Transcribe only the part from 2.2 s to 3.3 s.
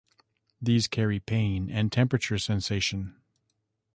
sensation.